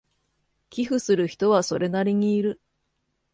[0.71, 2.59] 寄付する人はそれなりにいる